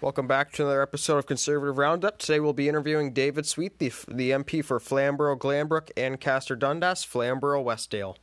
[0.00, 2.18] Welcome back to another episode of Conservative Roundup.
[2.18, 7.02] Today we'll be interviewing David Sweet, the, the MP for Flamborough, Glanbrook, and Ancaster Dundas,
[7.02, 8.14] Flamborough, Westdale.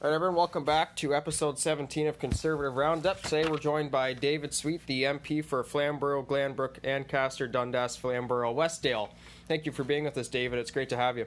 [0.00, 3.20] All right, everyone, welcome back to episode 17 of Conservative Roundup.
[3.20, 9.08] Today we're joined by David Sweet, the MP for Flamborough, Glanbrook, Ancaster Dundas, Flamborough, Westdale.
[9.48, 10.60] Thank you for being with us, David.
[10.60, 11.26] It's great to have you.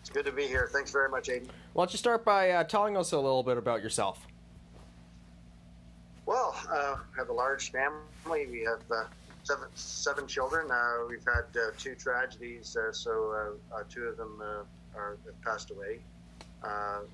[0.00, 0.70] It's good to be here.
[0.72, 1.50] Thanks very much, Aidan.
[1.74, 4.26] Why don't you start by uh, telling us a little bit about yourself?
[6.24, 8.46] Well, uh, I have a large family.
[8.46, 9.04] We have uh,
[9.42, 10.70] seven, seven children.
[10.70, 14.40] Uh, we've had uh, two tragedies, uh, so uh, two of them
[14.94, 15.98] are have passed away.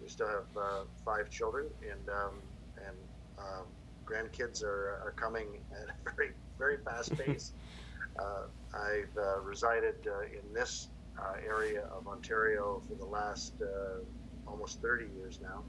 [0.02, 2.34] we still have five children, and um,
[2.86, 2.96] and
[3.38, 3.66] um,
[4.04, 7.52] grandkids are, are coming at a very very fast pace.
[8.74, 10.88] I've resided in this
[11.46, 13.54] area of Ontario for the last
[14.46, 15.64] almost 30 years now.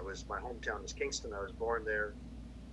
[0.00, 1.32] I was my hometown is Kingston.
[1.36, 2.14] I was born there.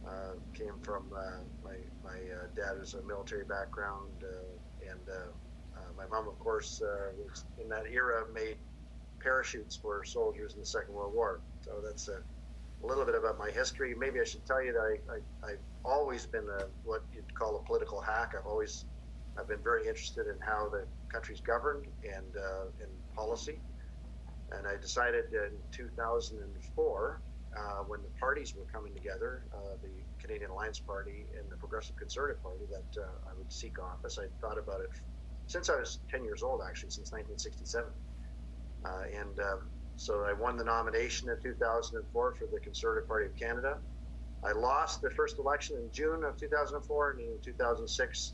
[0.07, 5.31] Uh, came from uh, my my uh, dad is a military background, uh, and uh,
[5.75, 8.57] uh, my mom, of course, was in that era made
[9.21, 11.41] parachutes for soldiers in the Second World War.
[11.59, 12.19] So that's a,
[12.83, 13.93] a little bit about my history.
[13.97, 17.57] Maybe I should tell you that I, I have always been a, what you'd call
[17.57, 18.31] a political hack.
[18.37, 18.85] I've always
[19.37, 22.31] I've been very interested in how the country's governed and
[22.79, 23.59] in policy.
[24.51, 27.21] And I decided in 2004,
[27.57, 31.95] uh, when the parties were coming together, uh, the Canadian Alliance Party and the Progressive
[31.97, 34.19] Conservative Party, that uh, I would seek office.
[34.19, 34.91] I thought about it
[35.47, 37.87] since I was 10 years old, actually, since 1967.
[38.85, 43.35] Uh, and um, so I won the nomination in 2004 for the Conservative Party of
[43.35, 43.79] Canada.
[44.45, 48.33] I lost the first election in June of 2004, and in 2006,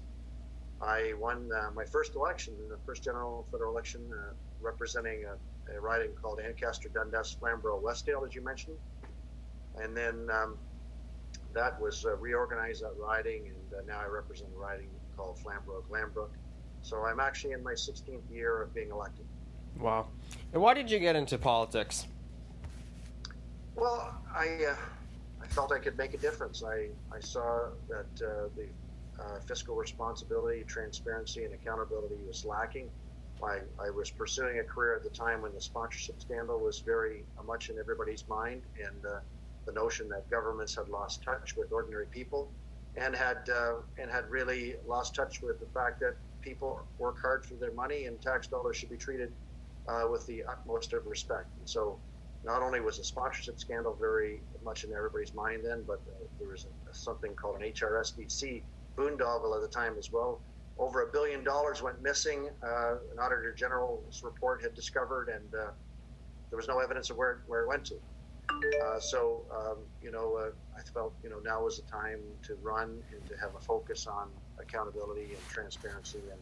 [0.81, 5.37] I won uh, my first election, the first general federal election, uh, representing a
[5.75, 8.77] a riding called Ancaster Dundas Flamborough Westdale, as you mentioned.
[9.81, 10.57] And then um,
[11.53, 15.83] that was uh, reorganized, that riding, and uh, now I represent a riding called Flamborough
[15.89, 16.29] Glanbrook.
[16.81, 19.25] So I'm actually in my 16th year of being elected.
[19.79, 20.07] Wow.
[20.51, 22.05] And why did you get into politics?
[23.75, 24.75] Well, I, uh,
[25.41, 26.63] I felt I could make a difference.
[26.63, 28.67] I, I saw that uh, the
[29.19, 32.89] uh, fiscal responsibility, transparency, and accountability was lacking
[33.43, 37.25] I, I was pursuing a career at the time when the sponsorship scandal was very
[37.45, 39.19] much in everybody's mind, and uh,
[39.65, 42.51] the notion that governments had lost touch with ordinary people,
[42.95, 47.45] and had uh, and had really lost touch with the fact that people work hard
[47.45, 49.29] for their money, and tax dollars should be treated
[49.89, 51.57] uh, with the utmost of respect.
[51.57, 51.99] And so,
[52.43, 56.49] not only was the sponsorship scandal very much in everybody's mind then, but uh, there
[56.49, 58.63] was a, something called an HRSDC
[58.97, 60.41] boondoggle at the time as well
[60.77, 62.49] over a billion dollars went missing.
[62.63, 65.71] Uh, an auditor general's report had discovered, and uh,
[66.49, 67.95] there was no evidence of where, where it went to.
[68.83, 72.55] Uh, so, um, you know, uh, I felt, you know, now was the time to
[72.63, 74.27] run and to have a focus on
[74.59, 76.41] accountability and transparency and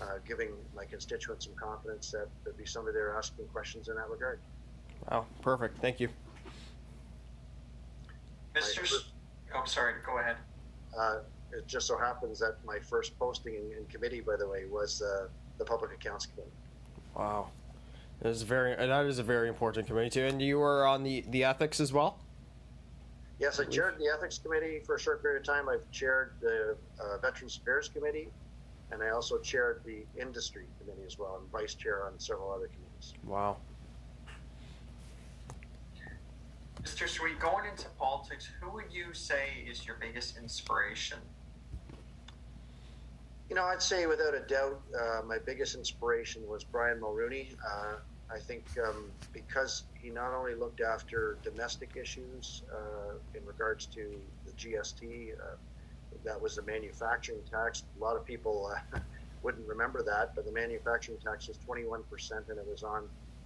[0.00, 4.08] uh, giving my constituents some confidence that there'd be somebody there asking questions in that
[4.10, 4.40] regard.
[5.10, 5.78] Wow, perfect.
[5.80, 6.08] Thank you.
[8.54, 9.02] Mr.
[9.54, 10.36] oh, sorry, go ahead.
[11.56, 15.00] It just so happens that my first posting in, in committee, by the way, was
[15.00, 15.28] uh,
[15.58, 16.52] the Public Accounts Committee.
[17.16, 17.48] Wow,
[18.20, 20.26] that is very that is a very important committee too.
[20.26, 22.18] And you were on the the ethics as well.
[23.38, 25.68] Yes, I chaired the ethics committee for a short period of time.
[25.68, 28.28] I've chaired the uh, Veterans Affairs Committee,
[28.90, 32.68] and I also chaired the Industry Committee as well, and vice chair on several other
[32.68, 33.14] committees.
[33.24, 33.58] Wow.
[36.82, 37.08] Mr.
[37.08, 41.18] Sweet, going into politics, who would you say is your biggest inspiration?
[43.56, 47.54] Know, I'd say without a doubt, uh, my biggest inspiration was Brian Mulroney.
[47.66, 47.94] Uh,
[48.30, 54.10] I think um, because he not only looked after domestic issues uh, in regards to
[54.44, 55.56] the GST, uh,
[56.22, 57.84] that was the manufacturing tax.
[57.98, 58.98] A lot of people uh,
[59.42, 62.02] wouldn't remember that, but the manufacturing tax was 21%,
[62.50, 63.04] and it was on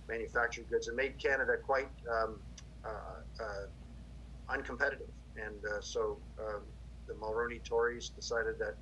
[0.08, 0.88] manufactured goods.
[0.88, 2.40] and made Canada quite um,
[2.84, 5.06] uh, uncompetitive.
[5.36, 6.62] And so um,
[7.06, 8.74] the Mulroney Tories decided that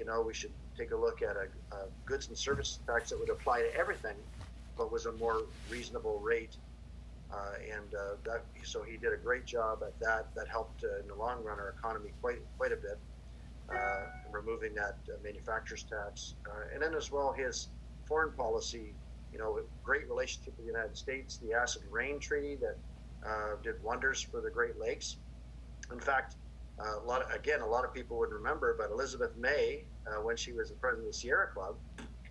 [0.00, 3.18] you know, we should take a look at a, a goods and services tax that
[3.18, 4.16] would apply to everything,
[4.78, 6.56] but was a more reasonable rate.
[7.32, 7.36] Uh,
[7.72, 10.26] and uh, that, so he did a great job at that.
[10.34, 12.98] That helped uh, in the long run our economy quite quite a bit,
[13.72, 13.76] uh,
[14.32, 16.34] removing that uh, manufacturer's tax.
[16.46, 17.68] Uh, and then as well his
[18.08, 18.94] foreign policy,
[19.32, 22.76] you know, great relationship with the United States, the Acid Rain Treaty that
[23.62, 25.16] did wonders for the Great Lakes.
[25.92, 26.34] In fact,
[26.80, 30.20] uh, a lot of, again, a lot of people would remember, but Elizabeth May, uh,
[30.22, 31.74] when she was the president of the Sierra Club,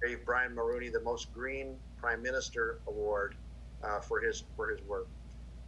[0.06, 3.36] gave Brian Mulroney the most green prime minister award
[3.83, 5.07] uh, for his for his work.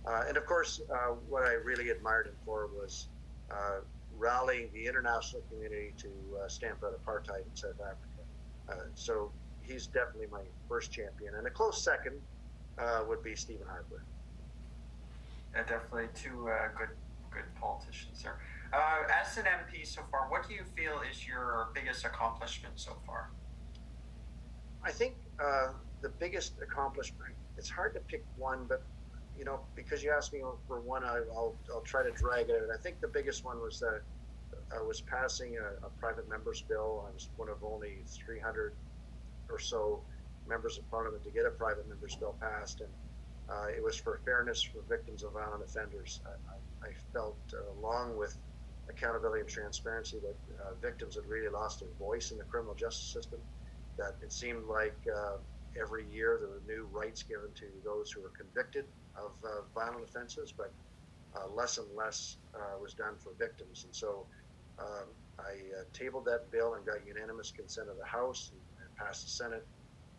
[0.05, 3.07] Uh, and of course, uh, what I really admired him for was
[3.51, 3.81] uh,
[4.17, 6.07] rallying the international community to
[6.43, 8.07] uh, stamp out apartheid in South Africa.
[8.93, 9.31] So
[9.61, 12.13] he's definitely my first champion, and a close second
[13.07, 14.05] would be Stephen Harper.
[15.53, 16.47] Yeah, definitely two
[16.77, 16.95] good
[17.31, 18.37] good politicians there.
[18.73, 22.95] Uh, as an MP so far, what do you feel is your biggest accomplishment so
[23.05, 23.29] far?
[24.83, 25.69] I think uh,
[26.01, 27.35] the biggest accomplishment.
[27.57, 28.83] It's hard to pick one, but
[29.37, 32.55] you know, because you asked me for one, I, will I'll try to drag it
[32.55, 32.73] out.
[32.73, 34.01] I think the biggest one was that
[34.73, 37.05] I was passing a, a private member's bill.
[37.09, 38.73] I was one of only 300
[39.49, 40.01] or so
[40.47, 42.89] members of parliament to get a private member's bill passed, and
[43.49, 46.21] uh, it was for fairness for victims of violent offenders.
[46.25, 48.37] I, I, I felt, uh, along with
[48.91, 53.11] accountability and transparency, that uh, victims had really lost their voice in the criminal justice
[53.11, 53.39] system.
[53.97, 55.39] That it seemed like uh,
[55.79, 58.85] every year there were new rights given to those who were convicted
[59.15, 60.73] of uh, violent offenses, but
[61.35, 62.37] uh, less and less
[62.81, 63.83] was done for victims.
[63.85, 64.25] And so
[64.79, 65.07] um,
[65.39, 65.53] I
[65.93, 69.67] tabled that bill and got unanimous consent of the House and, and passed the Senate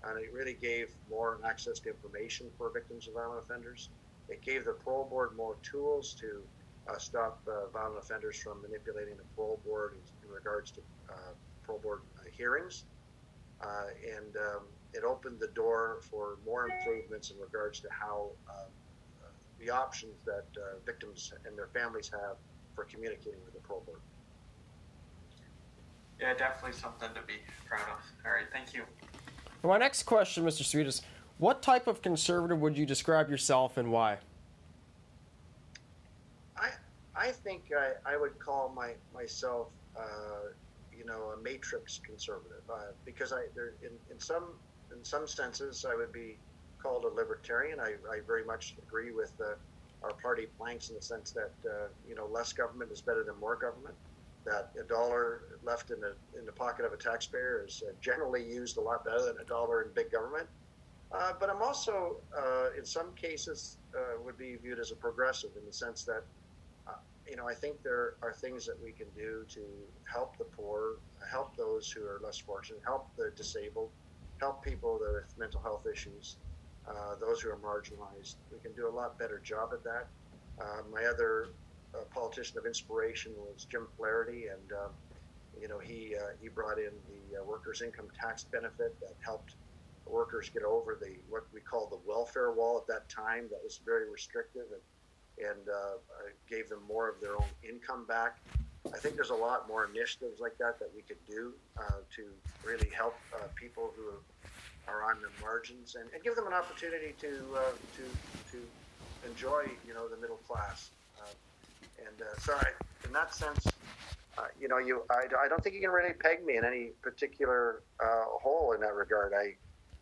[0.04, 3.90] and it really gave more access to information for victims of violent offenders.
[4.28, 6.42] It gave the parole board more tools to
[6.88, 10.81] uh, stop uh, violent offenders from manipulating the parole board in, in regards to
[11.11, 11.14] uh,
[11.64, 12.84] parole board uh, hearings.
[13.61, 13.84] Uh,
[14.17, 14.62] and um,
[14.93, 18.64] it opened the door for more improvements in regards to how uh,
[19.61, 20.44] the options that
[20.84, 22.37] victims and their families have
[22.75, 24.00] for communicating with the parole board.
[26.20, 27.35] Yeah, definitely something to be
[27.67, 28.05] proud of.
[28.26, 28.82] All right, thank you.
[29.62, 30.64] My next question, Mr.
[30.64, 31.02] Sweet, is
[31.38, 34.19] what type of conservative would you describe yourself and why?
[37.17, 39.69] I think I, I would call my myself
[39.99, 40.49] uh,
[40.91, 44.55] you know a matrix conservative uh, because I there in, in some
[44.97, 46.38] in some senses I would be
[46.82, 47.79] called a libertarian.
[47.81, 49.55] I, I very much agree with uh,
[50.03, 53.38] our party planks in the sense that uh, you know less government is better than
[53.38, 53.94] more government
[54.44, 58.43] that a dollar left in the in the pocket of a taxpayer is uh, generally
[58.43, 60.49] used a lot better than a dollar in big government.
[61.14, 62.17] Uh, but I'm also,
[62.79, 63.76] in some cases,
[64.25, 66.25] would be viewed as a progressive in the sense that,
[67.28, 69.60] you know, I think there are things that we can do to
[70.12, 70.98] help the poor,
[71.30, 73.90] help those who are less fortunate, help the disabled,
[74.40, 76.38] help people with mental health issues,
[76.88, 78.36] uh, those who are marginalized.
[78.50, 80.08] We can do a lot better job at that.
[80.90, 81.46] my other
[81.94, 84.88] a politician of inspiration was Jim Flaherty, and uh,
[85.60, 89.56] you know he uh, he brought in the uh, workers' income tax benefit that helped
[90.06, 93.80] workers get over the what we call the welfare wall at that time that was
[93.84, 94.80] very restrictive and
[95.38, 95.99] and uh,
[96.49, 98.38] gave them more of their own income back.
[98.93, 102.25] I think there's a lot more initiatives like that that we could do uh, to
[102.67, 104.12] really help uh, people who
[104.93, 107.31] are on the margins and, and give them an opportunity to
[107.96, 108.02] to
[108.50, 108.58] to
[109.29, 110.90] enjoy you know the middle class.
[112.06, 112.69] And uh, so, I,
[113.06, 113.67] in that sense,
[114.38, 116.90] uh, you know, you I, I don't think you can really peg me in any
[117.02, 119.32] particular uh, hole in that regard.
[119.35, 119.55] I,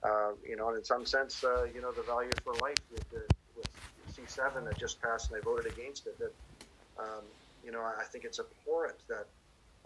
[0.06, 3.08] uh, you know, and in some sense, uh, you know, the value for life with,
[3.10, 3.22] the,
[4.20, 6.18] with C7 that just passed, and I voted against it.
[6.18, 6.32] That,
[6.98, 7.24] um,
[7.64, 9.26] you know, I think it's abhorrent that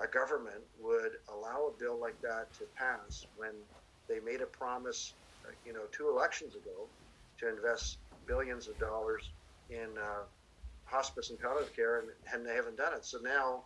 [0.00, 3.52] a government would allow a bill like that to pass when
[4.08, 5.14] they made a promise,
[5.66, 6.88] you know, two elections ago
[7.38, 9.30] to invest billions of dollars
[9.70, 10.22] in uh,
[10.84, 13.04] hospice and palliative care, and, and they haven't done it.
[13.04, 13.62] So now,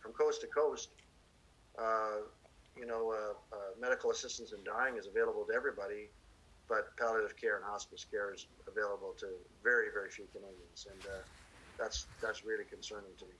[0.00, 0.88] from coast to coast,
[1.78, 2.22] uh,
[2.76, 6.08] you know, uh, uh, medical assistance in dying is available to everybody,
[6.70, 9.26] but palliative care and hospice care is available to
[9.62, 11.18] very, very few Canadians, and uh,
[11.76, 13.32] that's that's really concerning to me.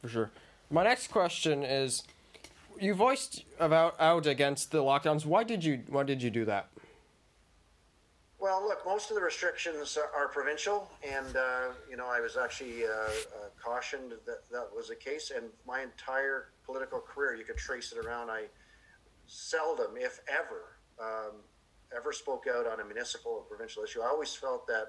[0.00, 0.30] For sure.
[0.70, 2.02] My next question is:
[2.80, 5.26] You voiced about out against the lockdowns.
[5.26, 6.68] Why did you Why did you do that?
[8.40, 12.84] Well, look, most of the restrictions are provincial, and uh, you know I was actually
[12.84, 13.10] uh, uh,
[13.62, 15.32] cautioned that that was the case.
[15.36, 18.30] And my entire political career, you could trace it around.
[18.30, 18.44] I
[19.26, 21.32] seldom, if ever, um,
[21.96, 24.00] ever spoke out on a municipal or provincial issue.
[24.00, 24.86] I always felt that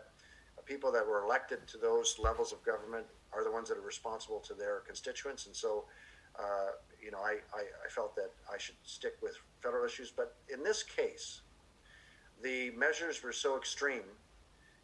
[0.66, 4.40] people that were elected to those levels of government are the ones that are responsible
[4.42, 5.86] to their constituents, and so.
[6.38, 6.72] Uh,
[7.04, 10.64] you know, I, I, I felt that I should stick with federal issues, but in
[10.64, 11.42] this case,
[12.42, 14.04] the measures were so extreme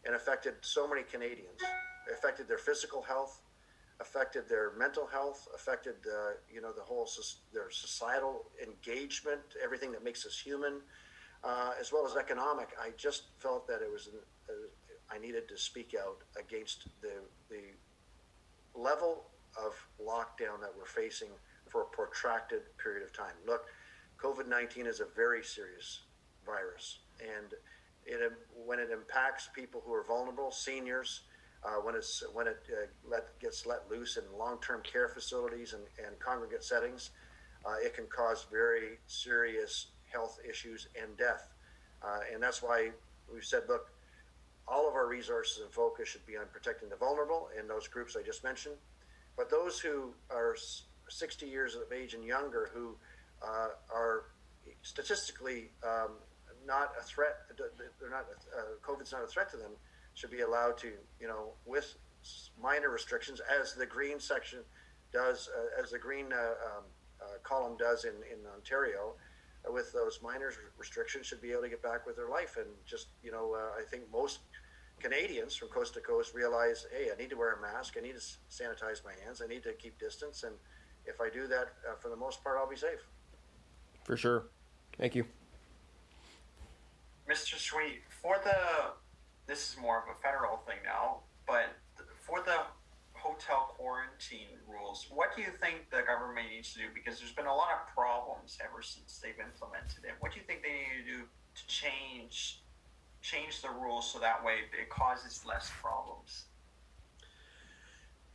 [0.05, 1.61] and affected so many Canadians.
[1.61, 3.41] It affected their physical health,
[3.99, 7.07] affected their mental health, affected uh, you know the whole
[7.53, 10.81] their societal engagement, everything that makes us human,
[11.45, 12.69] uh, as well as economic.
[12.81, 14.09] I just felt that it was
[14.49, 14.53] uh,
[15.13, 17.13] I needed to speak out against the
[17.49, 17.63] the
[18.79, 19.25] level
[19.57, 21.29] of lockdown that we're facing
[21.69, 23.35] for a protracted period of time.
[23.45, 23.65] Look,
[24.21, 26.01] COVID nineteen is a very serious
[26.45, 27.53] virus and
[28.05, 28.31] it,
[28.65, 31.21] when it impacts people who are vulnerable, seniors,
[31.63, 35.83] uh, when it's when it uh, let, gets let loose in long-term care facilities and,
[36.05, 37.11] and congregate settings,
[37.65, 41.43] uh, it can cause very serious health issues and death.
[42.01, 42.89] Uh, and that's why
[43.31, 43.91] we've said, look,
[44.67, 48.15] all of our resources and focus should be on protecting the vulnerable and those groups
[48.15, 48.75] I just mentioned.
[49.37, 50.55] But those who are
[51.09, 52.95] 60 years of age and younger who
[53.43, 54.23] uh, are
[54.81, 56.11] statistically um,
[56.65, 57.35] not a threat,
[57.99, 58.25] they're not,
[58.57, 59.71] uh, COVID's not a threat to them,
[60.13, 61.95] should be allowed to, you know, with
[62.61, 64.59] minor restrictions, as the green section
[65.13, 66.83] does, uh, as the green uh, um,
[67.21, 69.13] uh, column does in, in Ontario,
[69.71, 72.57] with those minor restrictions, should be able to get back with their life.
[72.57, 74.39] And just, you know, I think most
[74.99, 78.15] Canadians from coast to coast realize, hey, I need to wear a mask, I need
[78.15, 80.55] to sanitize my hands, I need to keep distance, and
[81.05, 83.05] if I do that, uh, for the most part, I'll be safe.
[84.03, 84.45] For sure.
[84.97, 85.25] Thank you.
[87.29, 87.57] Mr.
[87.57, 88.55] Sweet, for the
[89.47, 91.69] this is more of a federal thing now, but
[92.21, 92.57] for the
[93.13, 93.54] hotel
[94.67, 96.85] rules, what do you think the government needs to do?
[96.93, 100.15] Because there's been a lot of problems ever since they've implemented it.
[100.19, 102.61] What do you think they need to do to change
[103.21, 106.45] change the rules so that way it causes less problems?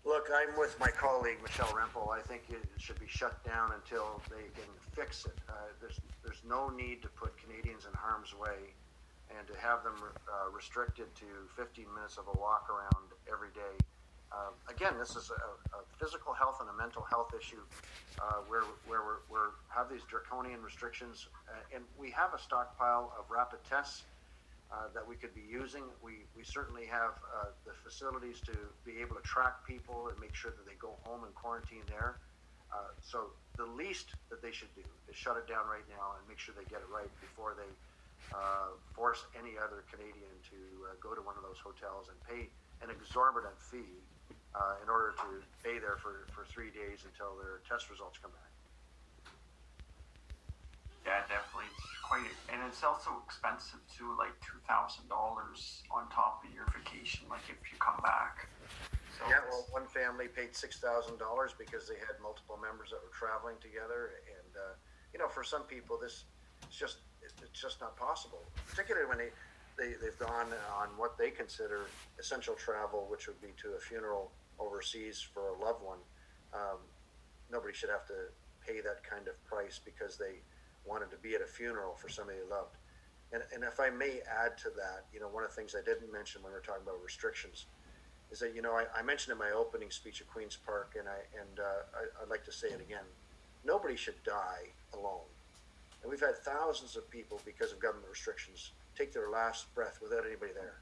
[0.05, 2.11] Look, I'm with my colleague Michelle Rempel.
[2.11, 5.37] I think it should be shut down until they can fix it.
[5.49, 8.75] Uh, there's there's no need to put Canadians in harm's way
[9.37, 13.77] and to have them uh, restricted to 15 minutes of a walk around every day.
[14.33, 17.61] Uh, again, this is a, a, physical health and a mental health issue
[18.23, 21.29] uh, where, where we're, have these draconian restrictions.
[21.49, 24.05] Uh, and we have a stockpile of rapid tests
[24.73, 25.83] uh, that we could be using.
[26.03, 28.55] We, we certainly have uh, the facilities to
[28.87, 32.17] be able to track people and make sure that they go home and quarantine there.
[33.03, 36.39] so the least that they should do is shut it down right now and make
[36.39, 37.69] sure they get it right before they
[38.33, 42.47] uh, force any other Canadian to uh, go to one of those hotels and pay
[42.83, 43.99] an exorbitant fee
[44.55, 45.29] uh, in order to
[45.61, 48.51] stay there for, for three days until their test results come back.
[51.07, 51.71] Yeah, definitely.
[51.73, 56.69] It's quite, and it's also expensive too, like two thousand dollars on top of your
[56.77, 58.53] vacation, like if you come back.
[59.17, 63.01] So yeah, well, one family paid six thousand dollars because they had multiple members that
[63.01, 64.75] were traveling together, and uh,
[65.13, 66.29] you know, for some people, this
[66.69, 69.31] it's just it's just not possible, particularly when they,
[69.77, 74.33] they, they've gone on what they consider essential travel, which would be to a funeral
[74.61, 75.99] overseas for a loved one.
[76.55, 76.79] Um,
[77.51, 78.31] nobody should have to
[78.67, 80.43] pay that kind of price because they
[80.85, 82.77] wanted to be at a funeral for somebody they loved.
[83.33, 85.85] And, and if I may add to that, you know, one of the things I
[85.85, 87.67] didn't mention when we are talking about restrictions
[88.31, 91.09] is that, you know, I, I mentioned in my opening speech at Queen's Park, and,
[91.09, 91.63] I, and uh,
[91.95, 93.07] I, I'd like to say it again
[93.65, 95.29] nobody should die alone.
[96.03, 100.25] And we've had thousands of people, because of government restrictions, take their last breath without
[100.27, 100.81] anybody there.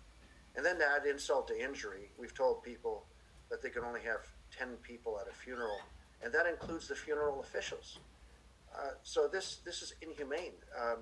[0.57, 3.05] And then to add insult to injury, we've told people
[3.51, 4.21] that they can only have
[4.57, 5.79] 10 people at a funeral,
[6.23, 7.99] and that includes the funeral officials.
[8.75, 10.53] Uh, so this, this is inhumane.
[10.81, 10.99] Um,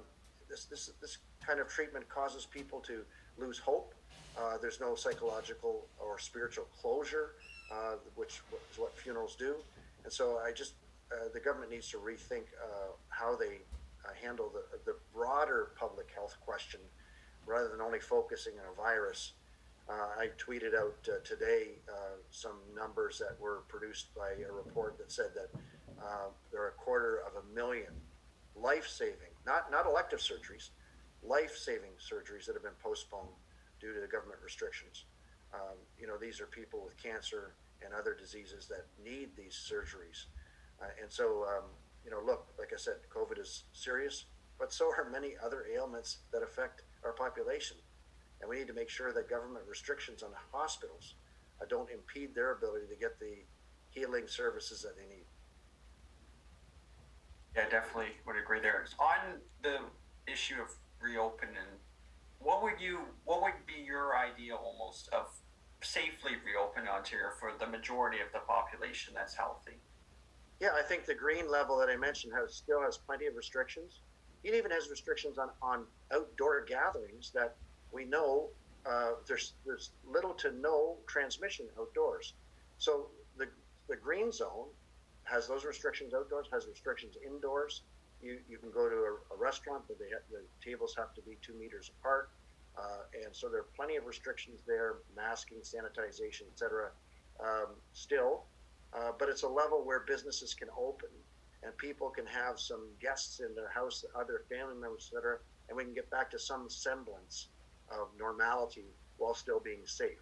[0.49, 3.03] this, this, this kind of treatment causes people to
[3.39, 3.95] lose hope.
[4.39, 7.33] Uh, there's no psychological or spiritual closure,
[7.73, 8.41] uh, which
[8.73, 9.57] is what funerals do.
[10.05, 10.75] And so I just,
[11.11, 13.61] uh, the government needs to rethink uh, how they
[14.05, 16.81] uh, handle the, the broader public health question
[17.47, 19.33] rather than only focusing on a virus.
[19.89, 24.99] Uh, I tweeted out uh, today uh, some numbers that were produced by a report
[24.99, 25.61] that said that
[26.03, 27.93] uh, there are a quarter of a million
[28.57, 30.71] life-saving, not not elective surgeries,
[31.23, 33.29] life-saving surgeries that have been postponed
[33.81, 35.05] due to government restrictions.
[35.55, 40.27] Um, you know, these are people with cancer and other diseases that need these surgeries,
[40.83, 41.65] uh, and so um,
[42.05, 44.25] you know, look, like I said, COVID is serious,
[44.59, 47.77] but so are many other ailments that affect our population.
[48.41, 51.15] And we need to make sure that government restrictions on hospitals
[51.61, 53.45] uh, don't impede their ability to get the
[53.91, 55.25] healing services that they need.
[57.57, 58.85] Yeah, definitely would agree there.
[58.99, 59.79] On the
[60.31, 60.69] issue of
[61.01, 61.57] reopening,
[62.39, 65.29] what would you, what would be your idea almost of
[65.83, 69.79] safely reopen Ontario for the majority of the population that's healthy?
[70.61, 74.01] Yeah, I think the green level that I mentioned has still has plenty of restrictions.
[74.45, 77.57] It even has restrictions on, on outdoor gatherings that
[77.93, 78.49] we know
[78.89, 82.35] uh, there's there's little to no transmission outdoors.
[82.79, 83.47] So the
[83.89, 84.69] the green zone
[85.25, 87.83] has those restrictions outdoors, has restrictions indoors.
[88.23, 91.37] You, you can go to a, a restaurant, but they the tables have to be
[91.43, 92.31] two meters apart.
[92.79, 96.91] Uh, and so there are plenty of restrictions there, masking, sanitization, etc.
[97.41, 98.45] Um, still,
[98.93, 101.09] uh, but it's a level where businesses can open
[101.63, 105.39] and people can have some guests in their house, other family members, etc.,
[105.69, 107.49] and we can get back to some semblance
[107.91, 108.85] of normality
[109.19, 110.19] while still being safe.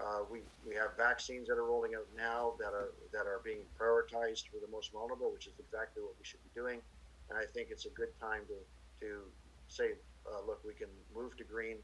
[0.00, 3.60] Uh, we, we have vaccines that are rolling out now that are that are being
[3.78, 6.80] prioritized for the most vulnerable, which is exactly what we should be doing.
[7.28, 9.20] And I think it's a good time to to
[9.68, 9.92] say,
[10.26, 11.76] uh, look, we can move to green,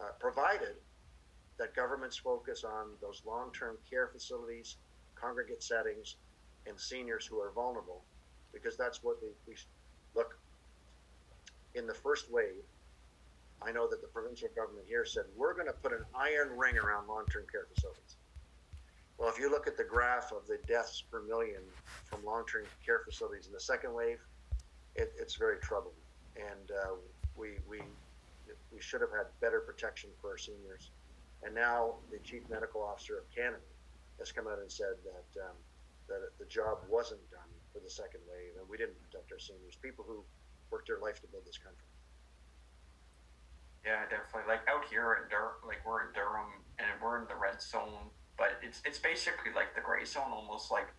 [0.00, 0.76] uh, provided
[1.58, 4.76] that governments focus on those long-term care facilities,
[5.14, 6.16] congregate settings,
[6.66, 8.02] and seniors who are vulnerable,
[8.52, 9.54] because that's what we, we
[10.14, 10.38] look.
[11.74, 12.64] In the first wave,
[13.62, 16.78] I know that the provincial government here said we're going to put an iron ring
[16.78, 18.16] around long-term care facilities.
[19.18, 21.60] Well, if you look at the graph of the deaths per million
[22.04, 24.20] from long-term care facilities in the second wave,
[24.94, 25.98] it, it's very troubling,
[26.36, 26.94] and uh,
[27.36, 27.80] we we
[28.72, 30.90] we should have had better protection for our seniors.
[31.42, 33.62] And now the chief medical officer of Canada
[34.18, 35.56] has come out and said that um,
[36.08, 39.76] that the job wasn't done for the second wave, and we didn't protect our seniors,
[39.82, 40.22] people who
[40.70, 41.87] worked their life to build this country.
[43.88, 44.44] Yeah, definitely.
[44.52, 48.12] Like out here in Dur, like we're in Durham and we're in the red zone,
[48.36, 50.92] but it's it's basically like the gray zone, almost like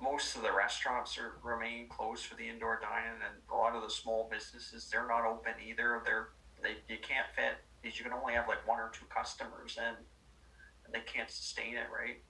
[0.00, 3.82] most of the restaurants are remaining closed for the indoor dining, and a lot of
[3.82, 6.00] the small businesses they're not open either.
[6.06, 6.28] They're
[6.62, 9.98] they you can't fit because you can only have like one or two customers, and,
[10.86, 12.22] and they can't sustain it, right?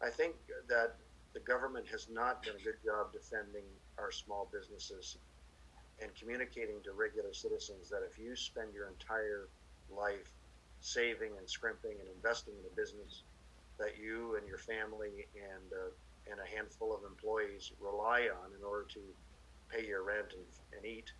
[0.00, 0.32] I think
[0.72, 0.96] that
[1.34, 3.68] the government has not done a good job defending
[3.98, 5.18] our small businesses
[6.00, 9.48] and communicating to regular citizens that if you spend your entire
[9.90, 10.30] life
[10.80, 13.22] saving and scrimping and investing in a business
[13.78, 15.90] that you and your family and uh,
[16.30, 19.00] and a handful of employees rely on in order to
[19.70, 20.44] pay your rent and,
[20.76, 21.10] and eat,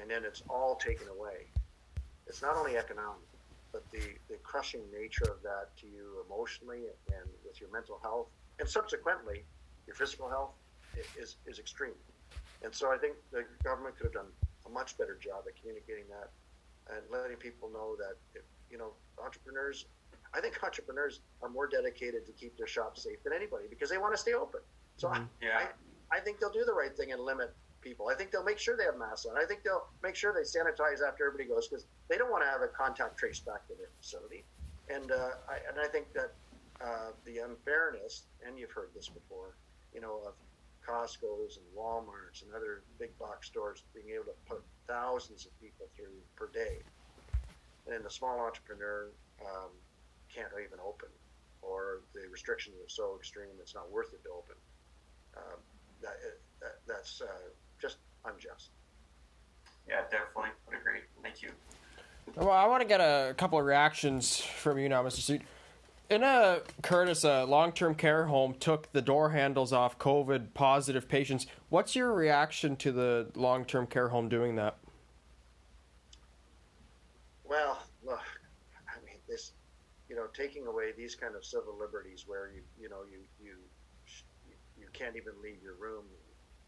[0.00, 1.46] and then it's all taken away.
[2.26, 3.26] It's not only economic,
[3.72, 8.28] but the, the crushing nature of that to you emotionally and with your mental health,
[8.58, 9.44] and subsequently
[9.86, 10.52] your physical health
[11.18, 11.94] is, is extreme.
[12.66, 14.26] And so I think the government could have done
[14.66, 16.34] a much better job at communicating that
[16.92, 18.42] and letting people know that, if,
[18.72, 18.90] you know,
[19.22, 19.86] entrepreneurs,
[20.34, 23.98] I think entrepreneurs are more dedicated to keep their shops safe than anybody because they
[23.98, 24.60] want to stay open.
[24.96, 25.30] So mm-hmm.
[25.40, 25.70] yeah.
[26.10, 28.08] I, I think they'll do the right thing and limit people.
[28.08, 29.38] I think they'll make sure they have masks on.
[29.38, 32.50] I think they'll make sure they sanitize after everybody goes because they don't want to
[32.50, 34.42] have a contact trace back to their facility.
[34.90, 36.34] And uh, I, and I think that
[36.82, 39.54] uh, the unfairness, and you've heard this before,
[39.94, 40.34] you know, of
[40.86, 45.86] Costco's and Walmart's and other big box stores being able to put thousands of people
[45.96, 46.78] through per day.
[47.84, 49.08] And then the small entrepreneur
[49.42, 49.70] um,
[50.32, 51.08] can't even open,
[51.62, 54.56] or the restrictions are so extreme it's not worth it to open.
[55.36, 55.58] Um,
[56.02, 56.16] that,
[56.60, 57.26] that, that's uh,
[57.80, 58.70] just unjust.
[59.88, 61.00] Yeah, definitely would agree.
[61.22, 61.50] Thank you.
[62.34, 65.20] Well, I want to get a couple of reactions from you now, Mr.
[65.20, 65.42] Sweet
[66.08, 71.46] in a Curtis, a long-term care home took the door handles off COVID positive patients.
[71.68, 74.76] What's your reaction to the long-term care home doing that?
[77.44, 78.20] Well, look,
[78.88, 79.52] I mean, this,
[80.08, 83.54] you know, taking away these kind of civil liberties where you, you know, you you
[84.78, 86.04] you can't even leave your room,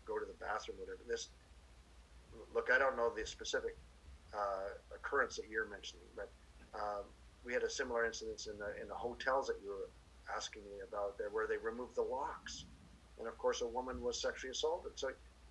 [0.06, 0.98] go to the bathroom, whatever.
[1.08, 1.28] This,
[2.54, 3.76] look, I don't know the specific
[4.34, 6.30] uh, occurrence that you're mentioning, but.
[6.74, 7.04] Um,
[7.48, 9.88] we had a similar incident in the in the hotels that you were
[10.36, 12.66] asking me about there, where they removed the locks,
[13.18, 14.92] and of course a woman was sexually assaulted.
[14.96, 15.08] So,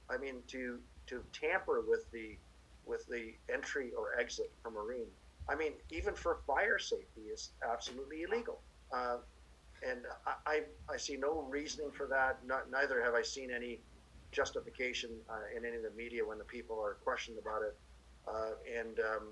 [0.07, 2.37] I mean, to to tamper with the
[2.85, 5.09] with the entry or exit from marine,
[5.49, 8.59] I mean, even for fire safety is absolutely illegal.
[8.93, 9.17] Uh,
[9.81, 10.61] and I, I,
[10.93, 12.39] I, see no reasoning for that.
[12.47, 13.79] Not, neither have I seen any
[14.31, 17.75] justification uh, in any of the media when the people are questioned about it.
[18.27, 19.27] Uh, and um,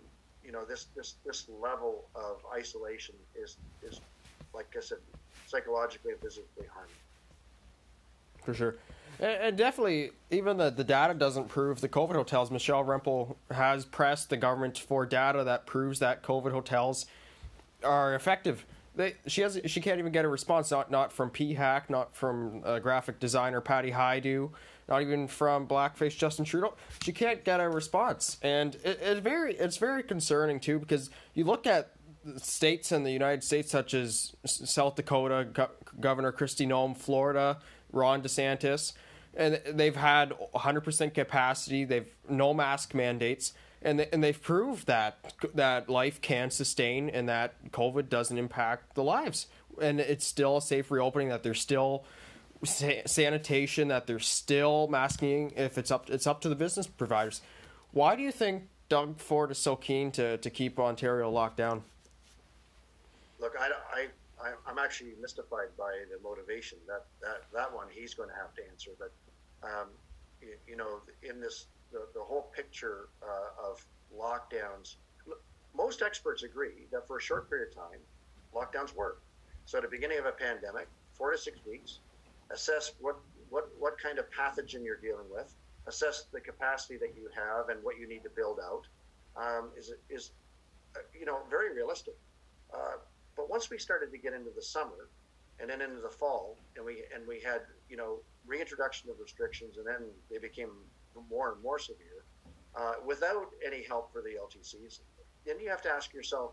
[0.46, 4.02] you know this this this level of isolation is is
[4.54, 5.00] like I said,
[5.48, 6.92] psychologically and physically harming.
[8.44, 8.76] For sure.
[9.20, 12.52] And, definitely, even the, the data doesn't prove the COVID hotels.
[12.52, 17.06] Michelle Rempel has pressed the government for data that proves that COVID hotels
[17.84, 18.66] are effective.
[18.94, 22.62] They, she has she can't even get a response not not from PHAC, not from
[22.66, 24.52] uh, graphic designer Patty Hajdu,
[24.88, 26.76] not even from blackface Justin Trudeau.
[27.04, 31.44] She can't get a response, and it, it's very it's very concerning too because you
[31.44, 31.92] look at
[32.38, 35.70] states in the United States such as South Dakota, Go-
[36.00, 37.60] Governor Kristi Noem, Florida,
[37.92, 38.94] Ron DeSantis,
[39.36, 41.86] and they've had 100% capacity.
[41.86, 43.54] They've no mask mandates.
[43.82, 48.96] And, they, and they've proved that that life can sustain and that COVID doesn't impact
[48.96, 49.46] the lives
[49.82, 52.06] and it's still a safe reopening that there's still
[52.66, 57.42] sanitation that they're still masking if it's up it's up to the business providers.
[57.92, 61.84] Why do you think Doug Ford is so keen to, to keep Ontario locked down?
[63.40, 64.08] Look, I, I,
[64.44, 68.54] I am actually mystified by the motivation that, that that one he's going to have
[68.56, 68.92] to answer.
[69.00, 69.12] But
[69.64, 69.88] um,
[70.42, 73.86] you, you, know, in this the, the whole picture uh, of
[74.18, 74.96] lockdowns,
[75.76, 78.00] most experts agree that for a short period of time,
[78.54, 79.22] lockdowns work
[79.66, 82.00] So at the beginning of a pandemic, four to six weeks,
[82.52, 83.18] assess what,
[83.50, 85.54] what, what kind of pathogen you're dealing with,
[85.88, 88.86] assess the capacity that you have and what you need to build out
[89.36, 90.32] um, is, is
[90.96, 92.16] uh, you know, very realistic.
[92.74, 92.98] Uh,
[93.36, 95.10] but once we started to get into the summer
[95.60, 99.78] and then into the fall and we, and we had, you know, reintroduction of restrictions
[99.78, 100.70] and then they became
[101.30, 102.26] more and more severe
[102.76, 105.00] uh, without any help for the LTCs,
[105.46, 106.52] then you have to ask yourself,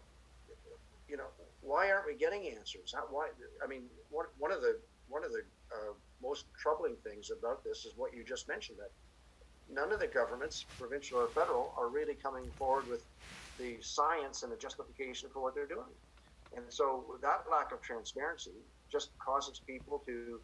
[1.09, 1.27] you know,
[1.61, 2.93] why aren't we getting answers?
[2.95, 3.29] How, why?
[3.63, 4.79] I mean, one, one of the
[5.09, 5.43] one of the
[5.75, 8.91] uh, most troubling things about this is what you just mentioned that
[9.73, 13.03] none of the governments, provincial or federal, are really coming forward with
[13.59, 15.93] the science and the justification for what they're doing.
[16.55, 18.53] And so that lack of transparency
[18.91, 20.41] just causes people to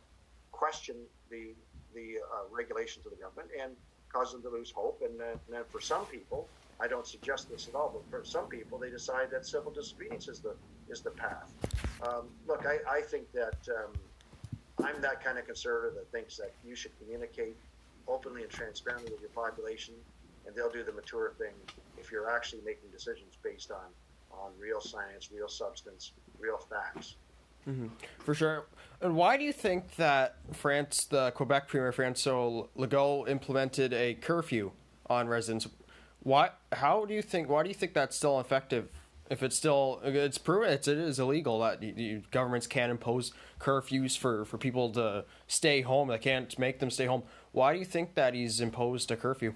[0.52, 0.96] question
[1.30, 1.54] the
[1.94, 3.72] the uh, regulations of the government and
[4.12, 5.02] causes them to lose hope.
[5.02, 6.46] And, uh, and then for some people,
[6.80, 10.28] I don't suggest this at all, but for some people, they decide that civil disobedience
[10.28, 10.54] is the
[10.88, 11.52] is the path.
[12.02, 13.92] Um, look, I, I think that um,
[14.84, 17.56] I'm that kind of conservative that thinks that you should communicate
[18.06, 19.94] openly and transparently with your population,
[20.46, 21.54] and they'll do the mature thing
[21.98, 23.86] if you're actually making decisions based on
[24.30, 27.16] on real science, real substance, real facts.
[27.68, 27.88] Mm-hmm.
[28.20, 28.66] For sure.
[29.00, 34.72] And why do you think that France, the Quebec Premier François Legault, implemented a curfew
[35.08, 35.68] on residents?
[36.22, 36.50] Why?
[36.72, 37.48] How do you think?
[37.48, 38.88] Why do you think that's still effective?
[39.30, 43.32] If it's still, it's proven it's, it is illegal that you, you, governments can't impose
[43.60, 46.08] curfews for, for people to stay home.
[46.08, 47.22] They can't make them stay home.
[47.52, 49.52] Why do you think that he's imposed a curfew?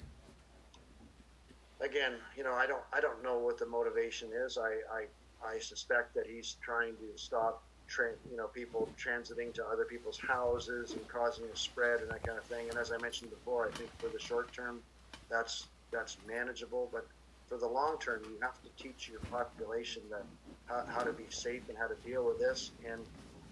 [1.81, 4.59] Again, you know, I don't I don't know what the motivation is.
[4.59, 5.07] I I,
[5.55, 10.19] I suspect that he's trying to stop Tra- you know, people transiting to other people's
[10.19, 12.71] houses and causing a spread and that kind of thing.
[12.71, 14.81] And as I mentioned before, I think for the short term,
[15.29, 16.89] that's that's manageable.
[16.91, 17.07] But
[17.53, 20.25] for the long term, you have to teach your population that
[20.65, 22.73] how, how to be safe and how to deal with this.
[22.91, 23.03] And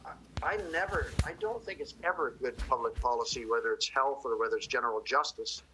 [0.06, 4.22] I, I never, I don't think it's ever a good public policy, whether it's health
[4.24, 5.64] or whether it's general justice,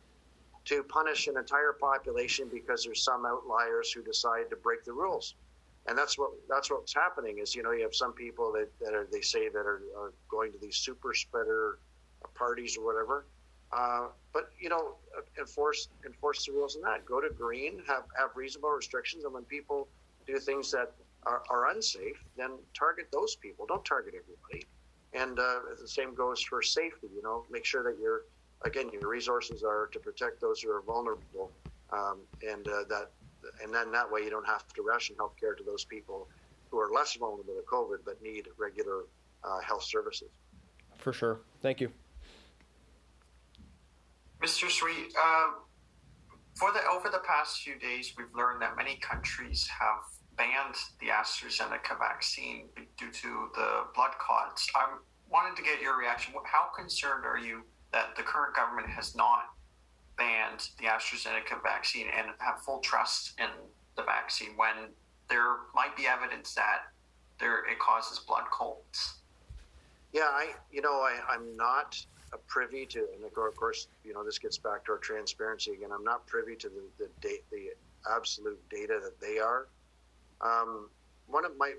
[0.65, 5.37] to punish an entire population because there's some outliers who decide to break the rules
[5.87, 8.93] and that's what that's what's happening is you know you have some people that, that
[8.93, 11.79] are they say that are, are going to these super spreader
[12.35, 13.27] parties or whatever
[13.73, 14.97] uh, but you know
[15.39, 19.45] enforce enforce the rules in that go to green have have reasonable restrictions and when
[19.45, 19.89] people
[20.27, 20.93] do things that
[21.25, 24.65] are, are unsafe then target those people don't target everybody
[25.13, 28.23] and uh, the same goes for safety you know make sure that your
[28.65, 31.51] again your resources are to protect those who are vulnerable
[31.93, 33.11] um, and uh, that
[33.63, 36.29] and then that way you don't have to ration health care to those people
[36.71, 39.05] who are less vulnerable to COVID but need regular
[39.45, 40.29] uh, health services.
[40.99, 41.41] For sure.
[41.63, 41.93] Thank you.
[44.47, 44.71] Mr.
[44.71, 45.51] Sweet, uh,
[46.55, 50.05] for the over the past few days, we've learned that many countries have
[50.37, 54.71] banned the AstraZeneca vaccine due to the blood clots.
[54.77, 56.33] I wanted to get your reaction.
[56.45, 59.47] How concerned are you that the current government has not
[60.17, 63.49] banned the AstraZeneca vaccine and have full trust in
[63.97, 64.91] the vaccine when
[65.29, 66.83] there might be evidence that
[67.41, 69.23] there it causes blood clots.
[70.13, 71.99] Yeah, I you know I, I'm not
[72.47, 75.91] privy to, and of course you know this gets back to our transparency again.
[75.93, 77.71] I'm not privy to the the, date, the
[78.11, 79.69] absolute data that they are.
[80.41, 80.89] Um,
[81.27, 81.73] one of my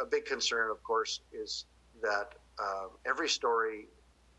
[0.00, 1.66] a big concern, of course, is
[2.02, 3.88] that uh, every story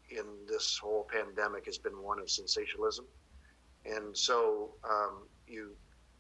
[0.10, 3.06] in this whole pandemic has been one of sensationalism.
[3.86, 5.72] And so um, you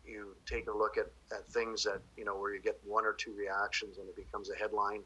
[0.05, 3.13] you take a look at, at things that you know where you get one or
[3.13, 5.01] two reactions and it becomes a headline,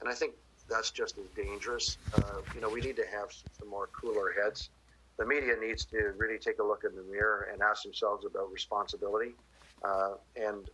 [0.00, 0.34] and I think
[0.70, 1.98] that's just as dangerous.
[2.14, 4.70] Uh, you know, we need to have some more cooler heads.
[5.18, 8.50] The media needs to really take a look in the mirror and ask themselves about
[8.50, 9.32] responsibility.
[9.84, 10.70] Uh, and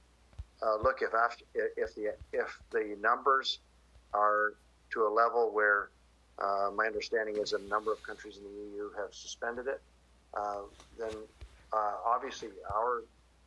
[0.63, 3.59] uh, look, if after, if the if the numbers
[4.15, 4.55] are
[4.93, 5.91] to a level where
[6.39, 9.81] uh, my understanding is a number of countries in the EU have suspended it,
[10.35, 10.61] uh,
[10.99, 11.15] then
[11.73, 13.03] uh, obviously our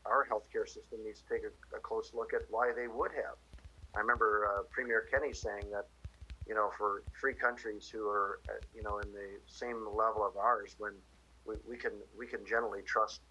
[0.06, 3.36] our healthcare system needs to take a, a, close look at why they would have.
[3.96, 5.88] I remember Premier Kenney saying that,
[6.50, 10.36] you know, for free countries who are, uh, you know, in the same level of
[10.36, 10.94] ours, when
[11.46, 13.22] we, we can we can generally trust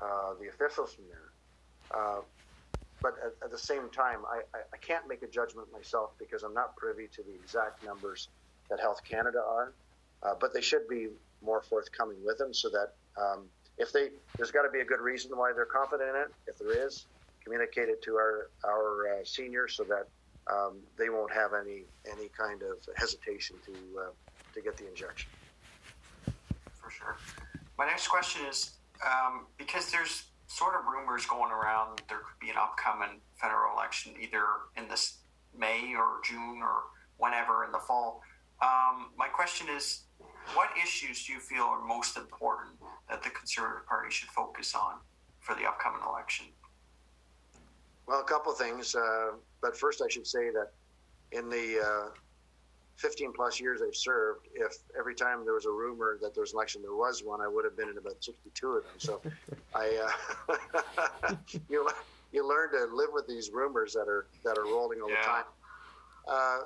[0.00, 1.98] uh, the officials from there.
[1.98, 2.20] Uh,
[3.00, 6.42] but at, at, the same time, I, I, I, can't make a judgment myself because
[6.42, 8.28] I'm not privy to the exact numbers
[8.70, 9.72] that Health Canada are.
[10.40, 11.08] but they should be
[11.42, 13.44] more forthcoming with them so that um,
[13.76, 16.32] if they, there's got to be a good reason why they're confident in it.
[16.46, 17.06] If there is,
[17.44, 20.08] communicate it to our our uh, seniors so that
[20.52, 24.10] um, they won't have any any kind of hesitation to uh,
[24.54, 25.30] to get the injection.
[26.80, 27.16] For sure.
[27.78, 32.50] My next question is um, because there's sort of rumors going around there could be
[32.50, 34.44] an upcoming federal election either
[34.76, 35.18] in this
[35.58, 36.82] May or June or
[37.18, 38.22] whenever in the fall.
[38.62, 40.04] Um, my question is,
[40.54, 42.76] what issues do you feel are most important
[43.08, 44.94] that the Conservative Party should focus on
[45.40, 46.46] for the upcoming election?
[48.06, 48.94] Well, a couple of things.
[48.94, 50.72] Uh, but first, I should say that
[51.32, 52.08] in the uh,
[52.96, 56.52] 15 plus years I've served, if every time there was a rumor that there was
[56.52, 58.92] an election, there was one, I would have been in about 62 of them.
[58.98, 59.20] So
[59.74, 60.08] I,
[61.28, 61.34] uh,
[61.68, 61.88] you,
[62.32, 65.16] you learn to live with these rumors that are that are rolling all yeah.
[65.20, 65.44] the time.
[66.26, 66.58] Uh,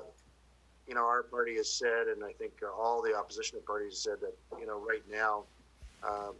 [0.87, 4.33] you know, our party has said, and I think all the opposition parties said that,
[4.59, 5.43] you know, right now,
[6.03, 6.33] um,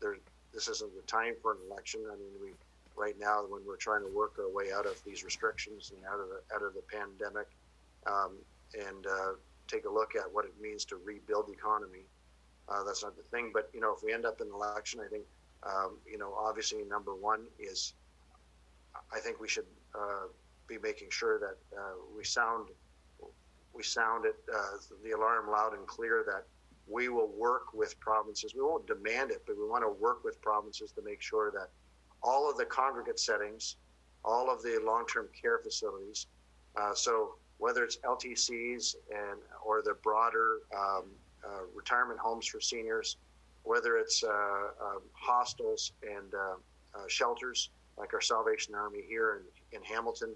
[0.00, 0.16] there,
[0.54, 2.02] this isn't the time for an election.
[2.06, 2.50] I mean, we
[2.96, 6.20] right now when we're trying to work our way out of these restrictions and out
[6.20, 7.48] of the out of the pandemic,
[8.06, 8.32] um,
[8.74, 9.32] and uh,
[9.68, 12.06] take a look at what it means to rebuild the economy.
[12.68, 15.00] Uh, that's not the thing, but you know, if we end up in an election,
[15.04, 15.24] I think
[15.62, 17.94] um, you know, obviously, number one is
[19.12, 20.26] I think we should uh,
[20.66, 22.68] be making sure that uh, we sound
[23.72, 26.44] we sound it uh, the alarm loud and clear that
[26.88, 28.54] we will work with provinces.
[28.54, 31.68] We won't demand it, but we want to work with provinces to make sure that
[32.26, 33.76] all of the congregate settings,
[34.24, 36.26] all of the long-term care facilities.
[36.76, 41.04] Uh, so whether it's LTCs and or the broader um,
[41.46, 43.16] uh, retirement homes for seniors,
[43.62, 46.54] whether it's uh, um, hostels and uh,
[46.94, 49.40] uh, shelters like our Salvation Army here
[49.72, 50.34] in, in Hamilton,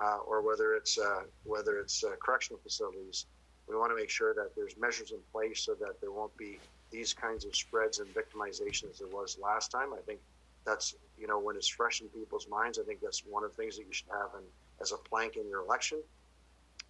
[0.00, 0.98] uh, or whether it's
[1.44, 3.26] whether it's correctional facilities,
[3.68, 6.58] we want to make sure that there's measures in place so that there won't be
[6.90, 9.92] these kinds of spreads and victimization as there was last time.
[9.92, 10.20] I think
[10.66, 12.78] that's you know when it's fresh in people's minds.
[12.78, 14.44] I think that's one of the things that you should have in,
[14.80, 15.98] as a plank in your election.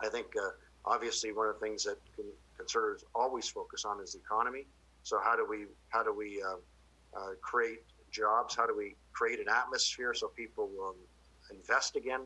[0.01, 0.51] I think uh,
[0.85, 1.99] obviously one of the things that
[2.57, 4.67] conservatives always focus on is the economy.
[5.03, 6.57] So how do we how do we uh,
[7.17, 8.57] uh, create jobs?
[8.57, 10.97] How do we create an atmosphere so people will
[11.51, 12.23] invest again?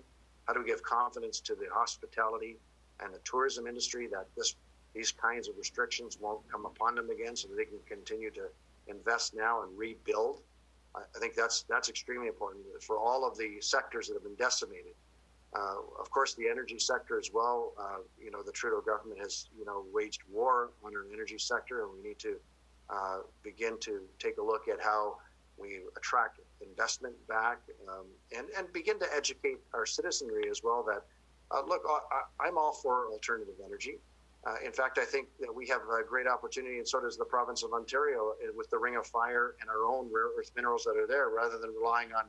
[0.46, 2.56] How do we give confidence to the hospitality
[3.00, 4.54] and the tourism industry that this
[4.94, 8.48] these kinds of restrictions won't come upon them again, so that they can continue to
[8.88, 10.42] invest now and rebuild?
[10.94, 14.94] I think that's that's extremely important for all of the sectors that have been decimated.
[15.54, 17.72] Uh, of course, the energy sector as well.
[17.78, 21.82] Uh, you know, the Trudeau government has you know waged war on our energy sector,
[21.82, 22.36] and we need to
[22.88, 25.18] uh, begin to take a look at how
[25.56, 30.84] we attract investment back um, and and begin to educate our citizenry as well.
[30.84, 31.04] That
[31.50, 33.98] uh, look, I, I'm all for alternative energy.
[34.46, 37.24] Uh, in fact, I think that we have a great opportunity, and so does the
[37.26, 40.84] province of Ontario, uh, with the Ring of Fire and our own rare earth minerals
[40.84, 42.24] that are there, rather than relying on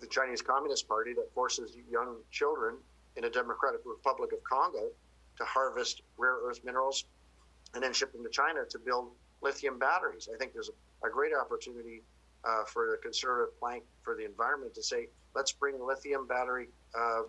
[0.00, 2.76] the Chinese Communist Party that forces young children
[3.16, 4.90] in a Democratic Republic of Congo
[5.38, 7.04] to harvest rare earth minerals
[7.74, 9.08] and then ship them to China to build
[9.40, 10.28] lithium batteries.
[10.32, 12.02] I think there's a, a great opportunity
[12.44, 17.22] uh, for the conservative plank for the environment to say, let's bring lithium battery uh,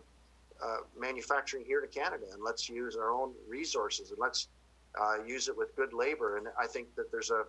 [0.63, 4.47] uh, manufacturing here to Canada, and let's use our own resources, and let's
[4.99, 6.37] uh, use it with good labor.
[6.37, 7.43] And I think that there's a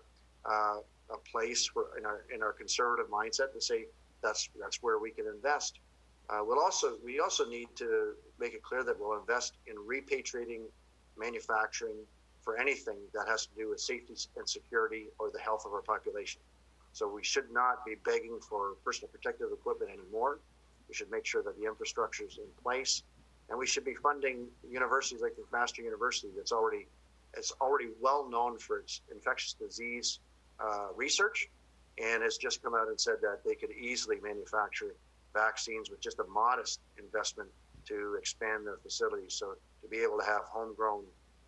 [0.44, 3.87] uh, a place in our in our conservative mindset to say
[4.23, 5.81] that's that's where we can invest.
[6.29, 10.62] Uh, we'll also we also need to make it clear that we'll invest in repatriating
[11.18, 11.97] manufacturing
[12.42, 15.83] for anything that has to do with safety and security or the health of our
[15.83, 16.40] population.
[16.92, 20.40] So we should not be begging for personal protective equipment anymore.
[20.88, 23.03] We should make sure that the infrastructure is in place,
[23.48, 26.87] and we should be funding universities like McMaster University, that's already
[27.35, 30.20] it's already well known for its infectious disease
[30.61, 31.48] uh, research,
[32.03, 34.94] and has just come out and said that they could easily manufacture
[35.35, 37.51] vaccines with just a modest investment
[37.87, 39.35] to expand their facilities.
[39.35, 41.05] So to be able to have homegrown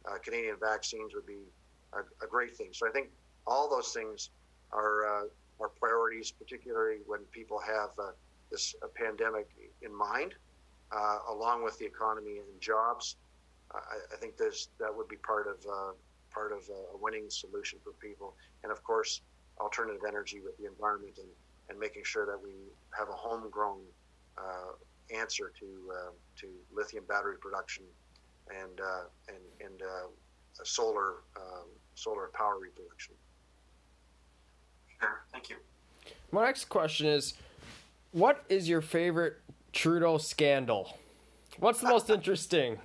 [0.06, 1.42] uh, Canadian vaccines would be
[1.92, 2.68] a, a, great thing.
[2.72, 3.10] So I think
[3.46, 4.30] all those things
[4.72, 5.24] are uh,
[5.60, 8.12] are priorities, particularly when people have uh,
[8.50, 9.48] this pandemic
[9.82, 10.34] in mind,
[10.92, 13.16] uh, along with the economy and jobs.
[13.72, 13.78] I,
[14.12, 15.92] I, think there's that would be part of uh,
[16.32, 19.22] part of a winning solution for people, and of course,
[19.60, 21.28] alternative energy with the environment and,
[21.68, 22.50] and making sure that we
[22.98, 23.80] have a homegrown
[24.38, 24.72] uh,
[25.16, 27.84] answer to uh, to lithium battery production
[28.48, 29.82] and uh, and and
[30.64, 33.14] solar um, solar power reproduction.
[34.98, 35.56] Sure, thank you.
[36.32, 37.34] My next question is
[38.12, 39.36] what is your favorite
[39.72, 40.96] Trudeau scandal?
[41.58, 42.78] What's the most interesting?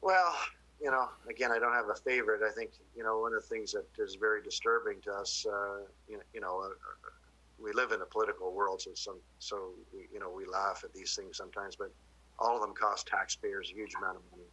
[0.00, 0.36] Well,
[0.80, 2.42] you know, again, I don't have a favorite.
[2.42, 5.46] I think you know one of the things that is very disturbing to us.
[5.46, 6.68] Uh, you know, you know uh,
[7.62, 10.92] we live in a political world, so some, so we, you know we laugh at
[10.94, 11.92] these things sometimes, but
[12.38, 14.48] all of them cost taxpayers a huge amount of money.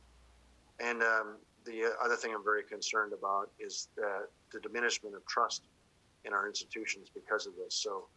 [0.80, 5.64] And um, the other thing I'm very concerned about is the diminishment of trust
[6.26, 7.76] in our institutions because of this.
[7.76, 8.08] So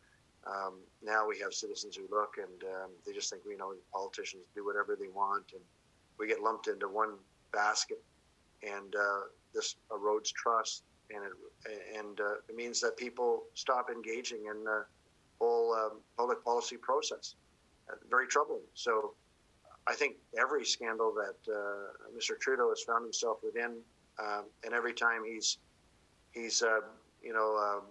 [0.46, 4.42] um, now we have citizens who look and um, they just think, you know, politicians
[4.54, 5.62] do whatever they want and
[6.18, 7.14] we get lumped into one
[7.52, 8.02] basket,
[8.62, 9.20] and uh,
[9.54, 14.84] this erodes trust, and it, and uh, it means that people stop engaging in the
[15.40, 17.34] whole um, public policy process.
[17.90, 18.62] Uh, very troubling.
[18.74, 19.14] So.
[19.86, 22.38] I think every scandal that uh, Mr.
[22.38, 23.78] Trudeau has found himself within,
[24.22, 25.56] um, and every time he's
[26.32, 26.80] he's uh,
[27.22, 27.82] you know um,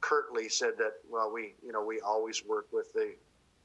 [0.00, 3.14] curtly said that well we you know we always work with the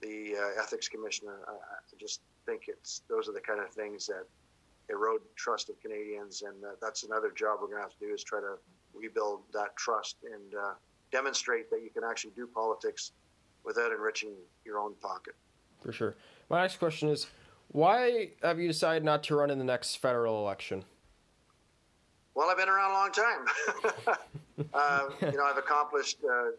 [0.01, 1.39] the uh, ethics commissioner.
[1.47, 4.25] I, I, just think it's those are the kind of things that
[4.89, 8.13] erode trust of Canadians, and uh, that's another job we're going to have to do
[8.13, 8.55] is try to
[8.93, 10.73] rebuild that trust and uh,
[11.11, 13.11] demonstrate that you can actually do politics
[13.63, 15.33] without enriching your own pocket.
[15.81, 16.15] For sure.
[16.49, 17.27] My next question is,
[17.69, 20.85] why have you decided not to run in the next federal election?
[22.35, 24.17] Well, I've been around a long time.
[24.73, 26.51] uh, you know, I've accomplished uh,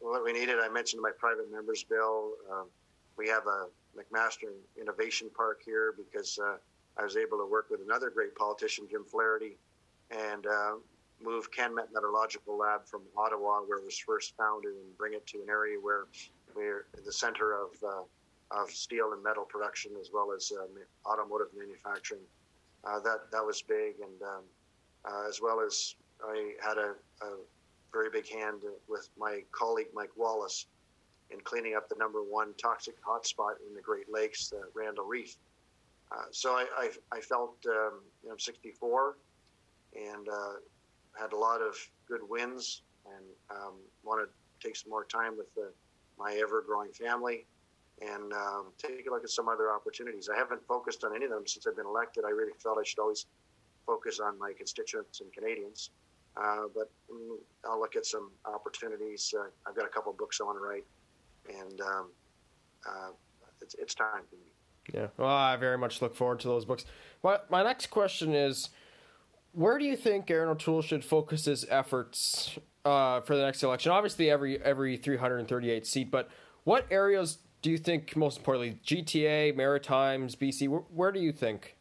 [0.00, 0.58] what we needed.
[0.62, 2.32] I mentioned my private members bill.
[2.52, 2.66] Um,
[3.16, 6.56] we have a McMaster Innovation Park here because uh,
[6.98, 9.56] I was able to work with another great politician, Jim Flaherty,
[10.10, 10.72] and uh,
[11.22, 15.38] move CanMet Metallurgical Lab from Ottawa, where it was first founded, and bring it to
[15.38, 16.04] an area where
[16.54, 18.02] we're in the center of uh,
[18.50, 20.66] of steel and metal production as well as uh,
[21.10, 22.20] automotive manufacturing.
[22.84, 24.42] that that was big, and um,
[25.04, 27.36] uh, as well as I had a, a,
[27.92, 30.66] very big hand with my colleague Mike Wallace
[31.30, 35.36] in cleaning up the number one toxic hotspot in the Great Lakes, the Randle Reef.
[36.10, 39.16] Uh, so I, I, I felt um, you know, I'm 64
[39.94, 40.54] and uh,
[41.16, 41.76] had a lot of
[42.08, 45.70] good wins and um, want to take some more time with the,
[46.18, 47.46] my ever growing family
[48.02, 50.28] and um, take a look at some other opportunities.
[50.28, 52.24] I haven't focused on any of them since I've been elected.
[52.26, 53.26] I really felt I should always
[53.86, 55.90] focus on my constituents and Canadians.
[56.36, 59.32] Uh, but mm, I'll look at some opportunities.
[59.38, 60.84] Uh, I've got a couple books I want to write,
[61.48, 62.10] and um,
[62.86, 63.10] uh,
[63.60, 64.42] it's, it's time for me.
[64.92, 66.84] Yeah, well, I very much look forward to those books.
[67.22, 68.70] My, my next question is
[69.52, 73.92] where do you think Erin O'Toole should focus his efforts uh, for the next election?
[73.92, 76.28] Obviously, every every 338 seat, but
[76.64, 80.68] what areas do you think most importantly, GTA, Maritimes, BC?
[80.90, 81.73] Where do you think?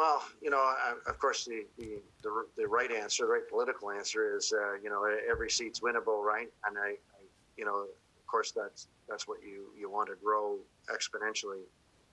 [0.00, 0.74] Well, you know,
[1.06, 4.88] of course, the, the, the, the, right answer, the right political answer is, uh, you
[4.88, 6.48] know, every seat's winnable, right?
[6.66, 7.20] And I, I,
[7.58, 10.56] you know, of course, that's that's what you, you want to grow
[10.88, 11.64] exponentially.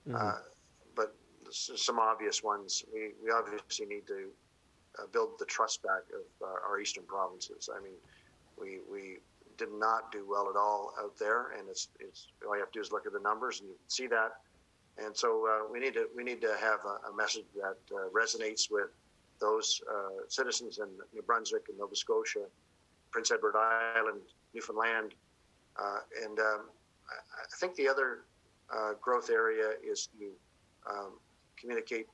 [0.06, 0.16] Mm-hmm.
[0.16, 0.34] Uh,
[0.94, 1.14] but
[1.50, 4.28] some obvious ones, we, we obviously need to
[4.98, 7.70] uh, build the trust back of uh, our eastern provinces.
[7.74, 7.96] I mean,
[8.60, 9.20] we, we
[9.56, 12.80] did not do well at all out there, and it's, it's all you have to
[12.80, 14.32] do is look at the numbers, and you can see that
[15.04, 18.08] and so uh, we need to we need to have a, a message that uh,
[18.10, 18.88] resonates with
[19.40, 22.46] those uh, citizens in New Brunswick and Nova Scotia,
[23.12, 24.20] Prince Edward Island,
[24.52, 25.14] Newfoundland,
[25.76, 26.60] uh, and um,
[27.08, 28.24] I think the other
[28.74, 30.30] uh, growth area is to
[30.90, 31.12] um,
[31.58, 32.06] communicate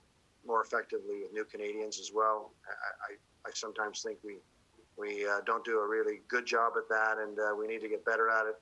[0.47, 2.53] more effectively with new Canadians as well.
[2.69, 4.37] I, I, I sometimes think we
[4.97, 8.05] we uh, don't do a really good job at that, and we need to get
[8.05, 8.57] better at it.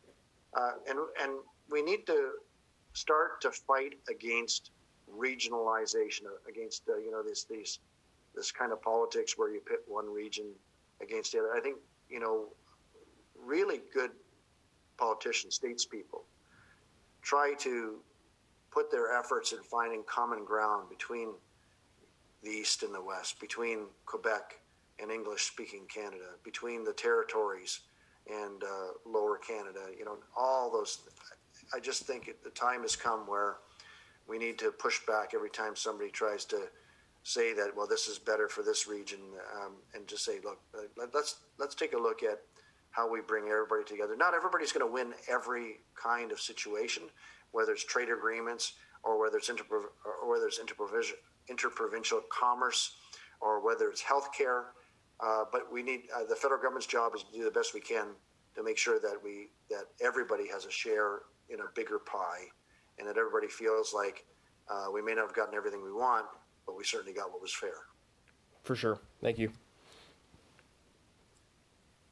[0.89, 1.33] and and
[1.69, 2.31] we need to
[2.92, 4.70] start to fight against
[5.11, 7.78] regionalization, against uh, you know this these
[8.35, 10.46] this kind of politics where you pit one region
[11.00, 11.52] against the other.
[11.55, 11.76] I think
[12.09, 12.46] you know
[13.44, 14.11] really good
[14.96, 16.22] politicians, statespeople,
[17.22, 17.96] try to
[18.70, 21.33] put their efforts in finding common ground between
[22.42, 24.59] the East and the West, between Quebec
[24.98, 27.81] and English-speaking Canada, between the territories
[28.31, 29.87] and uh, Lower Canada.
[29.96, 31.00] You know, all those.
[31.75, 33.57] I just think the time has come where
[34.29, 36.69] we need to push back every time somebody tries to
[37.25, 39.21] say that well this is better for this region
[39.57, 42.41] um, and just say look uh, let's let's take a look at
[42.91, 44.15] how we bring everybody together.
[44.17, 47.05] Not everybody's going to win every kind of situation
[47.53, 50.61] whether it's trade agreements or whether it's inter or whether it's
[51.49, 52.97] interprovincial commerce
[53.41, 54.65] or whether it's healthcare
[55.21, 57.81] uh, but we need uh, the federal government's job is to do the best we
[57.81, 58.09] can
[58.55, 62.47] to make sure that we that everybody has a share in a bigger pie,
[62.99, 64.24] and that everybody feels like
[64.68, 66.26] uh, we may not have gotten everything we want,
[66.66, 67.74] but we certainly got what was fair.
[68.62, 68.99] For sure.
[69.20, 69.51] Thank you.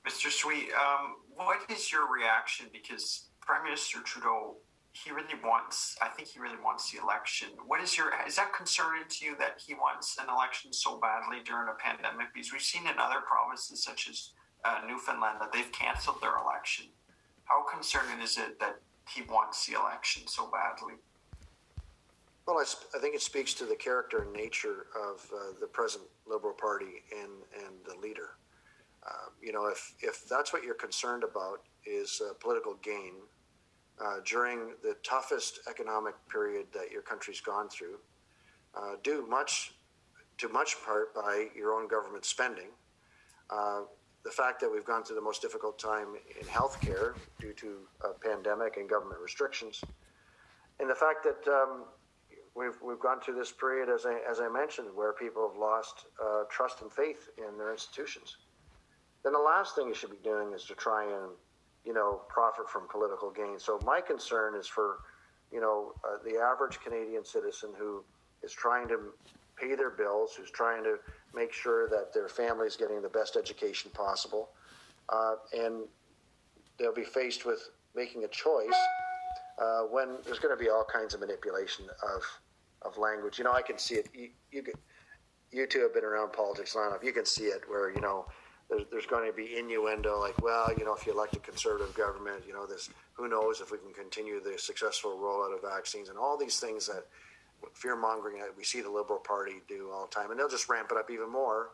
[0.06, 0.30] Mr.
[0.30, 2.66] Sweet, um, what is your reaction?
[2.72, 4.56] Because Prime Minister Trudeau,
[4.92, 7.48] he really wants, I think he really wants the election.
[7.66, 11.38] What is your, is that concerning to you that he wants an election so badly
[11.44, 12.28] during a pandemic?
[12.34, 14.30] Because we've seen in other provinces, such as
[14.64, 16.86] uh, Newfoundland, that they've canceled their election.
[17.44, 18.76] How concerning is it that
[19.08, 20.94] he wants the election so badly?
[22.46, 22.64] Well, I,
[22.96, 27.02] I think it speaks to the character and nature of uh, the present Liberal Party
[27.12, 27.30] and,
[27.64, 28.30] and the leader.
[29.06, 33.14] Uh, you know, if, if that's what you're concerned about is uh, political gain,
[34.02, 37.98] uh, during the toughest economic period that your country's gone through,
[38.74, 39.72] uh, due much
[40.38, 42.68] to much part by your own government spending.
[43.50, 43.82] Uh,
[44.24, 46.08] the fact that we've gone through the most difficult time
[46.40, 49.84] in healthcare due to a pandemic and government restrictions,
[50.78, 51.84] and the fact that um,
[52.54, 56.06] we've we've gone through this period, as I as I mentioned, where people have lost
[56.22, 58.36] uh, trust and faith in their institutions.
[59.24, 61.32] Then the last thing you should be doing is to try and
[61.84, 63.58] you know profit from political gain.
[63.58, 64.98] So my concern is for
[65.52, 68.04] you know uh, the average Canadian citizen who
[68.42, 69.12] is trying to
[69.56, 70.96] pay their bills, who's trying to
[71.34, 74.50] make sure that their family is getting the best education possible,
[75.08, 75.84] uh, and
[76.78, 78.74] they'll be faced with making a choice
[79.60, 82.22] uh, when there's going to be all kinds of manipulation of
[82.82, 83.38] of language.
[83.38, 84.08] You know, I can see it.
[84.14, 84.64] You, you,
[85.52, 87.04] you two have been around politics long enough.
[87.04, 88.26] You can see it where you know
[88.70, 91.94] there's, there's going to be innuendo like, well, you know, if you elect a conservative
[91.94, 96.08] government, you know, this who knows if we can continue the successful rollout of vaccines
[96.08, 97.06] and all these things that
[97.74, 100.68] fear mongering that we see the Liberal Party do all the time, and they'll just
[100.68, 101.70] ramp it up even more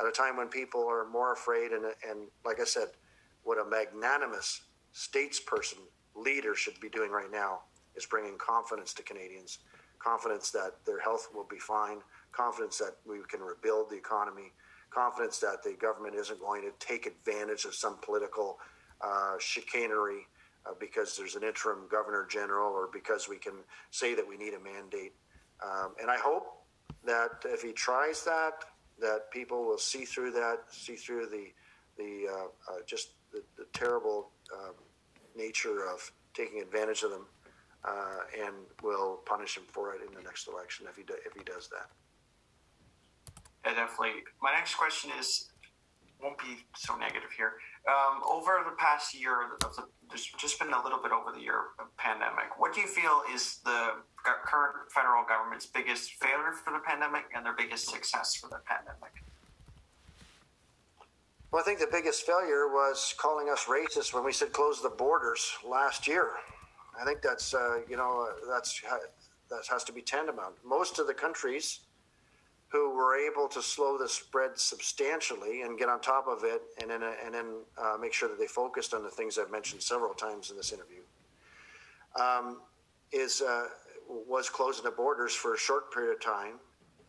[0.00, 1.72] at a time when people are more afraid.
[1.72, 2.88] And and like I said,
[3.44, 4.62] what a magnanimous
[4.94, 5.78] statesperson
[6.14, 7.60] leader should be doing right now
[7.96, 9.58] is bringing confidence to Canadians,
[9.98, 11.98] confidence that their health will be fine,
[12.32, 14.52] confidence that we can rebuild the economy,
[14.90, 18.58] confidence that the government isn't going to take advantage of some political
[19.00, 20.26] uh, chicanery
[20.66, 23.54] uh, because there's an interim governor general or because we can
[23.90, 25.12] say that we need a mandate.
[25.64, 26.62] Um, and I hope
[27.04, 28.64] that if he tries that,
[29.00, 31.48] that people will see through that, see through the
[31.96, 34.74] the uh, uh, just the, the terrible um,
[35.36, 37.26] nature of taking advantage of them,
[37.84, 41.32] uh, and will punish him for it in the next election if he do, if
[41.34, 41.90] he does that.
[43.64, 44.22] Yeah, definitely.
[44.40, 45.50] My next question is
[46.22, 47.52] won't be so negative here.
[47.86, 51.40] Um, over the past year, of the, there's just been a little bit over the
[51.40, 52.58] year of pandemic.
[52.58, 53.92] What do you feel is the
[54.24, 59.12] current federal government's biggest failure for the pandemic and their biggest success for the pandemic?
[61.50, 64.90] Well, I think the biggest failure was calling us racist when we said close the
[64.90, 66.32] borders last year.
[67.00, 68.82] I think that's uh, you know that's
[69.50, 70.54] that has to be tantamount.
[70.64, 71.80] Most of the countries
[72.70, 76.90] who were able to slow the spread substantially and get on top of it, and
[76.90, 77.46] then and then
[77.78, 80.72] uh, make sure that they focused on the things I've mentioned several times in this
[80.72, 81.00] interview.
[82.20, 82.60] Um,
[83.10, 83.68] is uh,
[84.08, 86.54] was closing the borders for a short period of time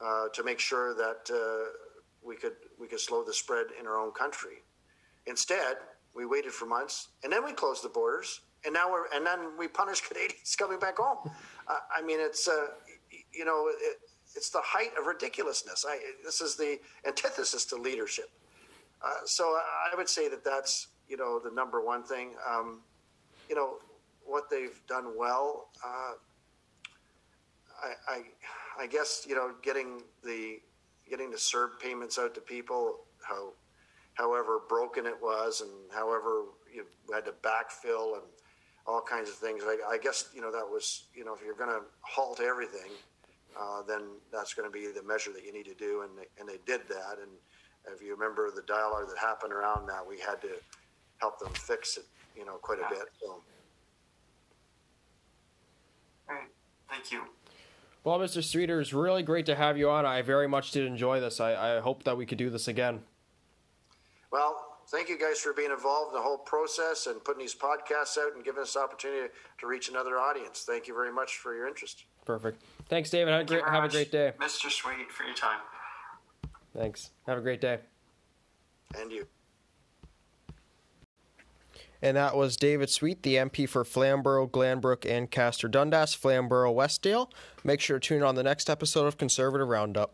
[0.04, 1.72] uh, to make sure that uh,
[2.24, 4.64] we could we could slow the spread in our own country.
[5.26, 5.76] Instead,
[6.16, 9.58] we waited for months, and then we closed the borders, and now we're and then
[9.58, 11.30] we punish Canadians coming back home.
[11.68, 12.68] I mean, it's uh,
[13.34, 13.68] you know.
[13.68, 13.98] It,
[14.36, 15.86] it's the height of ridiculousness.
[15.88, 18.30] I, this is the antithesis to leadership.
[19.04, 22.32] Uh, so I would say that that's you know the number one thing.
[22.48, 22.82] Um,
[23.50, 23.78] you know
[24.26, 25.70] what they've done well.
[25.84, 26.14] Uh,
[27.82, 28.22] I, I,
[28.84, 30.60] I guess you know getting the
[31.10, 33.54] getting the CERB payments out to people, how
[34.14, 38.24] however broken it was, and however you had to backfill and
[38.86, 39.64] all kinds of things.
[39.66, 42.92] I, I guess you know that was you know if you're going to halt everything
[43.58, 46.02] uh, then that's going to be the measure that you need to do.
[46.02, 47.18] And they, and they did that.
[47.22, 47.32] And
[47.94, 50.50] if you remember the dialogue that happened around that, we had to
[51.18, 52.06] help them fix it,
[52.38, 53.08] you know, quite a bit.
[53.22, 53.42] So.
[56.30, 56.50] All right.
[56.90, 57.22] Thank you.
[58.04, 58.42] Well, Mr.
[58.42, 60.06] Streeter, it's really great to have you on.
[60.06, 61.40] I very much did enjoy this.
[61.40, 63.02] I, I hope that we could do this again.
[64.32, 68.18] Well, thank you guys for being involved in the whole process and putting these podcasts
[68.18, 69.28] out and giving us the opportunity
[69.60, 70.64] to reach another audience.
[70.66, 72.06] Thank you very much for your interest.
[72.26, 72.64] Perfect.
[72.90, 73.32] Thanks, David.
[73.32, 74.34] Have, Thank a, great, have a great day.
[74.40, 74.70] Mr.
[74.70, 75.60] Sweet, for your time.
[76.76, 77.12] Thanks.
[77.28, 77.80] Have a great day.
[79.00, 79.28] And you.
[82.02, 87.30] And that was David Sweet, the MP for Flamborough, Glanbrook, Ancaster Dundas, Flamborough, Westdale.
[87.64, 90.14] Make sure to tune in on the next episode of Conservative Roundup.